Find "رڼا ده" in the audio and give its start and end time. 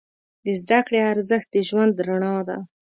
2.07-2.57